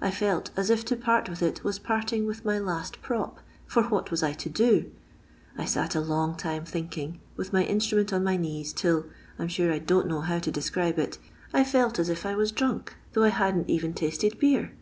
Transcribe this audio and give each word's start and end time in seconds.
I 0.00 0.10
fidt 0.10 0.50
at 0.56 0.70
if 0.70 0.86
to 0.86 0.96
part 0.96 1.28
with 1.28 1.42
it 1.42 1.62
wae 1.62 1.72
parting 1.84 2.24
with 2.24 2.46
my 2.46 2.58
last 2.58 3.02
pr<^, 3.02 3.34
for 3.66 3.82
what 3.82 4.10
was 4.10 4.22
I 4.22 4.32
to 4.32 4.48
do 4.48 4.90
1 5.56 5.68
I 5.68 5.78
lat 5.78 5.94
a 5.94 6.00
long 6.00 6.34
time 6.34 6.64
thinking, 6.64 7.20
with 7.36 7.52
my 7.52 7.62
instrument 7.62 8.10
on 8.10 8.24
my 8.24 8.38
knees, 8.38 8.72
'til— 8.72 9.04
I 9.38 9.42
'm 9.42 9.48
sure 9.48 9.70
I 9.70 9.78
don't 9.80 10.06
know 10.08 10.22
how 10.22 10.38
to 10.38 10.50
describe 10.50 10.98
it— 10.98 11.18
I 11.52 11.62
£ilt 11.62 11.98
as 11.98 12.08
if 12.08 12.24
I 12.24 12.34
was 12.34 12.52
drunk, 12.52 12.96
though 13.12 13.24
I 13.24 13.28
hadn't 13.28 13.68
even 13.68 13.92
tasted 13.92 14.40
bear. 14.40 14.72